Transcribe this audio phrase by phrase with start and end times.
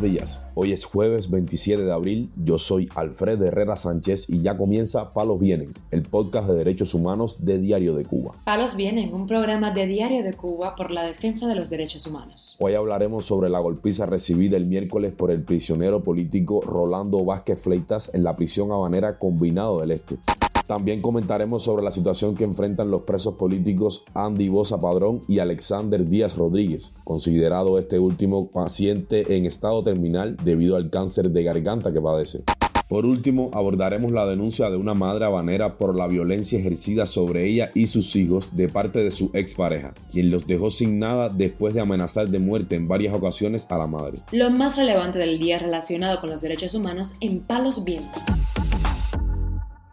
[0.00, 4.56] Buenos días, hoy es jueves 27 de abril, yo soy Alfredo Herrera Sánchez y ya
[4.56, 8.40] comienza Palos Vienen, el podcast de derechos humanos de Diario de Cuba.
[8.46, 12.56] Palos Vienen, un programa de Diario de Cuba por la defensa de los derechos humanos.
[12.60, 18.10] Hoy hablaremos sobre la golpiza recibida el miércoles por el prisionero político Rolando Vázquez Fleitas
[18.14, 20.16] en la prisión habanera Combinado del Este.
[20.70, 26.06] También comentaremos sobre la situación que enfrentan los presos políticos Andy Bosa Padrón y Alexander
[26.06, 32.00] Díaz Rodríguez, considerado este último paciente en estado terminal debido al cáncer de garganta que
[32.00, 32.44] padece.
[32.88, 37.72] Por último, abordaremos la denuncia de una madre habanera por la violencia ejercida sobre ella
[37.74, 41.80] y sus hijos de parte de su expareja, quien los dejó sin nada después de
[41.80, 44.18] amenazar de muerte en varias ocasiones a la madre.
[44.30, 48.22] Lo más relevante del día relacionado con los derechos humanos en Palos Vientos.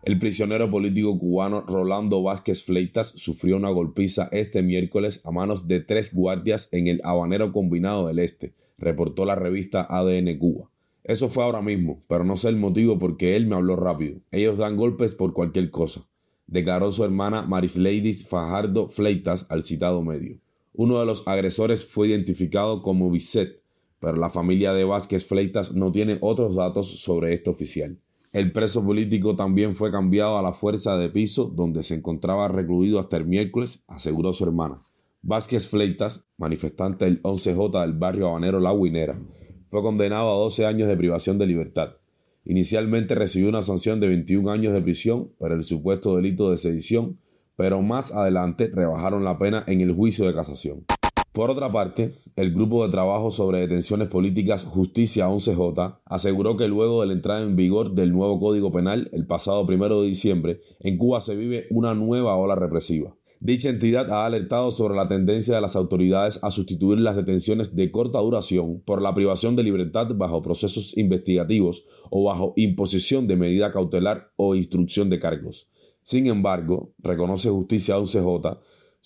[0.08, 5.82] El prisionero político cubano Rolando Vázquez Fleitas sufrió una golpiza este miércoles a manos de
[5.82, 10.70] tres guardias en el Habanero Combinado del Este, reportó la revista ADN Cuba.
[11.04, 14.22] Eso fue ahora mismo, pero no sé el motivo porque él me habló rápido.
[14.32, 16.08] Ellos dan golpes por cualquier cosa,
[16.46, 20.38] declaró su hermana Marisleidis Fajardo Fleitas al citado medio.
[20.74, 23.62] Uno de los agresores fue identificado como Bisset,
[24.00, 28.00] pero la familia de Vázquez Fleitas no tiene otros datos sobre este oficial.
[28.34, 33.00] El preso político también fue cambiado a la fuerza de piso donde se encontraba recluido
[33.00, 34.82] hasta el miércoles, aseguró su hermana.
[35.22, 39.20] Vázquez Fleitas, manifestante del 11J del barrio habanero La Guinera,
[39.68, 41.96] fue condenado a 12 años de privación de libertad.
[42.46, 47.20] Inicialmente recibió una sanción de 21 años de prisión por el supuesto delito de sedición,
[47.56, 50.86] pero más adelante rebajaron la pena en el juicio de casación.
[51.38, 57.02] Por otra parte, el Grupo de Trabajo sobre Detenciones Políticas Justicia 11J aseguró que luego
[57.02, 60.98] de la entrada en vigor del nuevo Código Penal el pasado primero de diciembre, en
[60.98, 63.16] Cuba se vive una nueva ola represiva.
[63.40, 67.92] Dicha entidad ha alertado sobre la tendencia de las autoridades a sustituir las detenciones de
[67.92, 73.70] corta duración por la privación de libertad bajo procesos investigativos o bajo imposición de medida
[73.70, 75.70] cautelar o instrucción de cargos.
[76.02, 78.58] Sin embargo, reconoce Justicia 11J,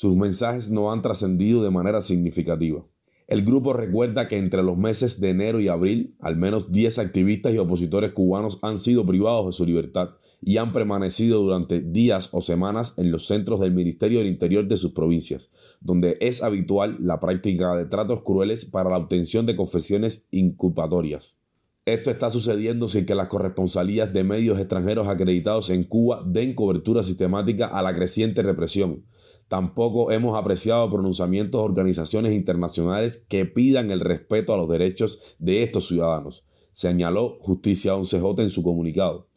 [0.02, 2.84] sus mensajes no han trascendido de manera significativa.
[3.28, 7.54] El grupo recuerda que entre los meses de enero y abril, al menos 10 activistas
[7.54, 10.10] y opositores cubanos han sido privados de su libertad
[10.42, 14.78] y han permanecido durante días o semanas en los centros del Ministerio del Interior de
[14.78, 15.52] sus provincias,
[15.82, 21.38] donde es habitual la práctica de tratos crueles para la obtención de confesiones inculpatorias.
[21.86, 27.04] Esto está sucediendo sin que las corresponsalías de medios extranjeros acreditados en Cuba den cobertura
[27.04, 29.04] sistemática a la creciente represión,
[29.52, 35.62] Tampoco hemos apreciado pronunciamientos de organizaciones internacionales que pidan el respeto a los derechos de
[35.62, 39.28] estos ciudadanos, señaló Justicia 11J en su comunicado.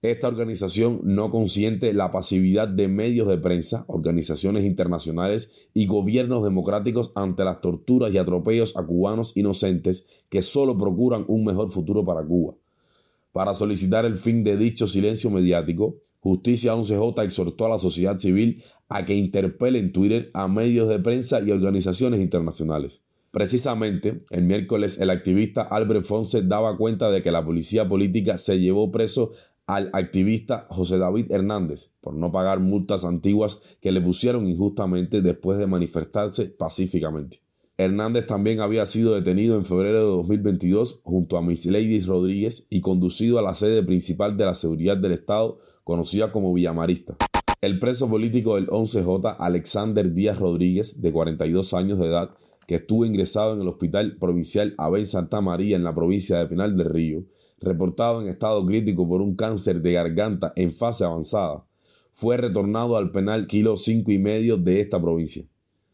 [0.00, 7.12] Esta organización no consiente la pasividad de medios de prensa, organizaciones internacionales y gobiernos democráticos
[7.14, 12.24] ante las torturas y atropellos a cubanos inocentes que solo procuran un mejor futuro para
[12.24, 12.54] Cuba.
[13.32, 18.62] Para solicitar el fin de dicho silencio mediático, Justicia 11J exhortó a la sociedad civil
[18.88, 23.02] a que interpele en Twitter a medios de prensa y organizaciones internacionales.
[23.30, 28.58] Precisamente, el miércoles el activista Albert Fonse daba cuenta de que la policía política se
[28.58, 29.32] llevó preso
[29.66, 35.58] al activista José David Hernández por no pagar multas antiguas que le pusieron injustamente después
[35.58, 37.40] de manifestarse pacíficamente.
[37.76, 42.80] Hernández también había sido detenido en febrero de 2022 junto a Miss Lady Rodríguez y
[42.80, 47.16] conducido a la sede principal de la seguridad del Estado, conocida como Villamarista.
[47.62, 52.28] El preso político del 11J, Alexander Díaz Rodríguez, de 42 años de edad,
[52.66, 56.76] que estuvo ingresado en el Hospital Provincial Abel Santa María en la provincia de Pinal
[56.76, 57.24] del Río,
[57.58, 61.64] reportado en estado crítico por un cáncer de garganta en fase avanzada,
[62.12, 65.44] fue retornado al penal kilo 5 y medio de esta provincia.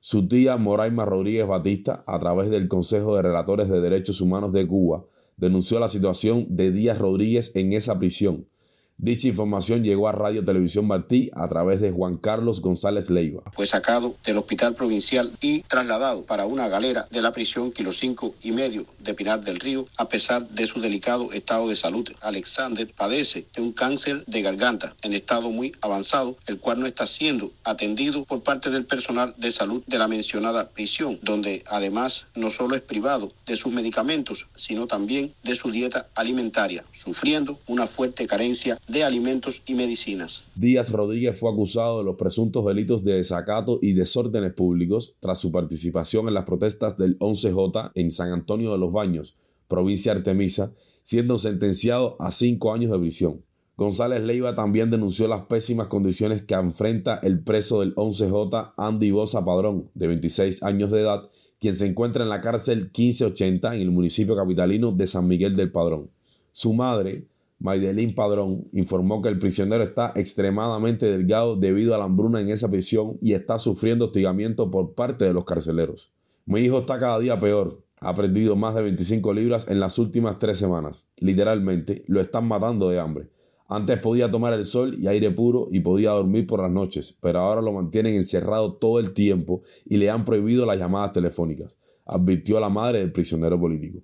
[0.01, 4.67] Su tía Moraima Rodríguez Batista, a través del Consejo de Relatores de Derechos Humanos de
[4.67, 5.05] Cuba,
[5.37, 8.49] denunció la situación de Díaz Rodríguez en esa prisión,
[8.97, 13.43] Dicha información llegó a Radio Televisión Martí a través de Juan Carlos González Leiva.
[13.53, 18.37] Fue sacado del hospital provincial y trasladado para una galera de la prisión Kilo 5
[18.43, 22.09] y medio de Pinar del Río, a pesar de su delicado estado de salud.
[22.21, 27.07] Alexander padece de un cáncer de garganta en estado muy avanzado, el cual no está
[27.09, 32.53] siendo atendido por parte del personal de salud de la mencionada prisión, donde además no
[32.53, 38.27] solo es privado de sus medicamentos, sino también de su dieta alimentaria, sufriendo una fuerte
[38.27, 40.45] carencia de alimentos y medicinas.
[40.55, 45.51] Díaz Rodríguez fue acusado de los presuntos delitos de desacato y desórdenes públicos tras su
[45.51, 49.37] participación en las protestas del 11J en San Antonio de los Baños,
[49.69, 53.45] provincia Artemisa, siendo sentenciado a cinco años de prisión.
[53.77, 59.45] González Leiva también denunció las pésimas condiciones que enfrenta el preso del 11J Andy Bosa
[59.45, 61.29] Padrón, de 26 años de edad,
[61.59, 65.73] quien se encuentra en la cárcel 1580 en el municipio capitalino de San Miguel del
[65.73, 66.11] Padrón.
[66.53, 67.27] Su madre,
[67.65, 72.71] Maidelín Padrón, informó que el prisionero está extremadamente delgado debido a la hambruna en esa
[72.71, 76.13] prisión y está sufriendo hostigamiento por parte de los carceleros.
[76.45, 77.83] Mi hijo está cada día peor.
[78.01, 81.09] Ha perdido más de 25 libras en las últimas tres semanas.
[81.17, 83.31] Literalmente, lo están matando de hambre.
[83.67, 87.39] Antes podía tomar el sol y aire puro y podía dormir por las noches, pero
[87.39, 92.61] ahora lo mantienen encerrado todo el tiempo y le han prohibido las llamadas telefónicas, advirtió
[92.61, 94.01] la madre del prisionero político.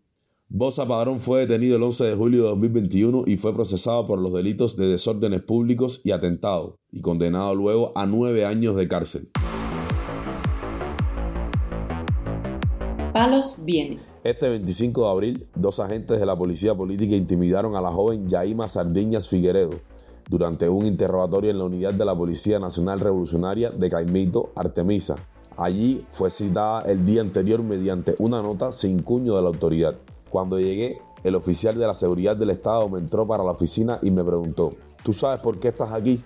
[0.52, 4.32] Bosa Padrón fue detenido el 11 de julio de 2021 y fue procesado por los
[4.32, 9.28] delitos de desórdenes públicos y atentado, y condenado luego a nueve años de cárcel.
[13.12, 14.00] Palos viene.
[14.24, 18.66] Este 25 de abril, dos agentes de la policía política intimidaron a la joven Yaima
[18.66, 19.78] Sardiñas Figueredo
[20.28, 25.14] durante un interrogatorio en la unidad de la Policía Nacional Revolucionaria de Caimito, Artemisa.
[25.56, 29.94] Allí fue citada el día anterior mediante una nota sin cuño de la autoridad.
[30.30, 34.10] Cuando llegué, el oficial de la seguridad del Estado me entró para la oficina y
[34.10, 34.70] me preguntó,
[35.02, 36.22] ¿tú sabes por qué estás aquí?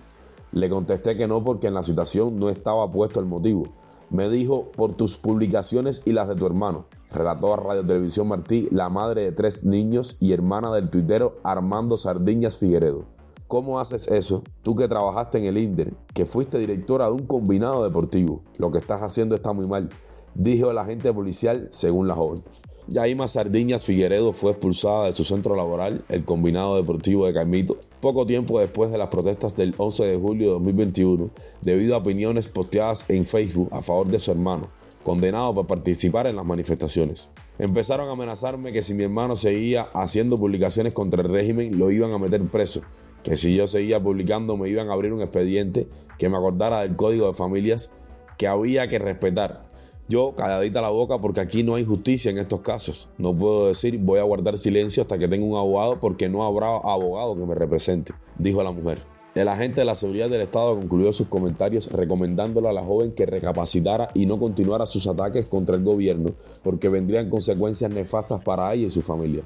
[0.51, 3.65] Le contesté que no porque en la situación no estaba puesto el motivo.
[4.11, 6.85] Me dijo, por tus publicaciones y las de tu hermano.
[7.11, 11.97] Relató a Radio Televisión Martí, la madre de tres niños y hermana del tuitero Armando
[11.97, 13.05] Sardiñas Figueredo.
[13.47, 14.43] ¿Cómo haces eso?
[14.61, 18.43] Tú que trabajaste en el INDER, que fuiste directora de un combinado deportivo.
[18.57, 19.89] Lo que estás haciendo está muy mal,
[20.35, 22.43] dijo el agente policial según la joven.
[22.87, 28.27] Yaima Sardiñas Figueredo fue expulsada de su centro laboral, el Combinado Deportivo de Caimito, poco
[28.27, 31.31] tiempo después de las protestas del 11 de julio de 2021,
[31.63, 34.69] debido a opiniones posteadas en Facebook a favor de su hermano,
[35.03, 37.31] condenado por participar en las manifestaciones.
[37.57, 42.11] Empezaron a amenazarme que si mi hermano seguía haciendo publicaciones contra el régimen, lo iban
[42.11, 42.81] a meter preso,
[43.23, 45.87] que si yo seguía publicando me iban a abrir un expediente
[46.19, 47.95] que me acordara del código de familias
[48.37, 49.64] que había que respetar
[50.07, 53.09] yo calladita la boca porque aquí no hay justicia en estos casos.
[53.17, 56.67] No puedo decir voy a guardar silencio hasta que tenga un abogado porque no habrá
[56.67, 59.01] abogado que me represente, dijo la mujer.
[59.33, 63.25] El agente de la seguridad del Estado concluyó sus comentarios recomendándole a la joven que
[63.25, 66.31] recapacitara y no continuara sus ataques contra el gobierno
[66.63, 69.43] porque vendrían consecuencias nefastas para ella y su familia.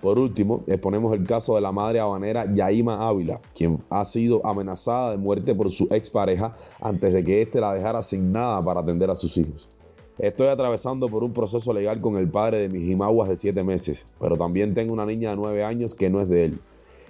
[0.00, 5.12] Por último, exponemos el caso de la madre habanera Yaima Ávila, quien ha sido amenazada
[5.12, 9.10] de muerte por su expareja antes de que éste la dejara sin nada para atender
[9.10, 9.68] a sus hijos.
[10.18, 14.08] Estoy atravesando por un proceso legal con el padre de mis jimaguas de 7 meses,
[14.20, 16.60] pero también tengo una niña de 9 años que no es de él.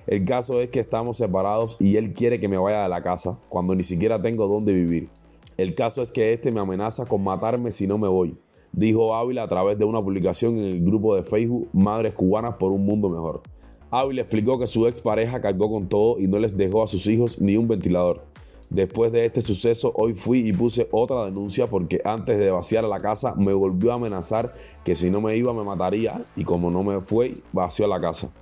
[0.06, 3.40] El caso es que estamos separados y él quiere que me vaya de la casa
[3.48, 5.08] cuando ni siquiera tengo dónde vivir.
[5.56, 8.36] El caso es que este me amenaza con matarme si no me voy,
[8.72, 12.70] dijo Ávila a través de una publicación en el grupo de Facebook Madres Cubanas por
[12.70, 13.42] un Mundo Mejor.
[13.90, 17.40] Ávila explicó que su expareja cargó con todo y no les dejó a sus hijos
[17.40, 18.22] ni un ventilador.
[18.72, 23.00] Después de este suceso, hoy fui y puse otra denuncia porque antes de vaciar la
[23.00, 26.80] casa me volvió a amenazar que si no me iba me mataría y como no
[26.80, 28.32] me fue, vació la casa.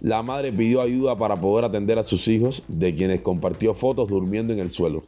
[0.00, 4.52] La madre pidió ayuda para poder atender a sus hijos, de quienes compartió fotos durmiendo
[4.52, 5.04] en el suelo.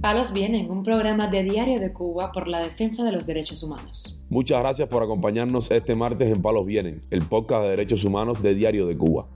[0.00, 4.20] Palos Vienen, un programa de Diario de Cuba por la defensa de los derechos humanos.
[4.30, 8.56] Muchas gracias por acompañarnos este martes en Palos Vienen, el podcast de derechos humanos de
[8.56, 9.28] Diario de Cuba.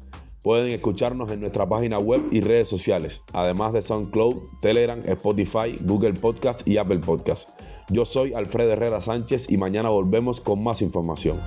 [0.43, 6.15] Pueden escucharnos en nuestra página web y redes sociales, además de SoundCloud, Telegram, Spotify, Google
[6.15, 7.51] Podcast y Apple Podcast.
[7.89, 11.41] Yo soy Alfredo Herrera Sánchez y mañana volvemos con más información.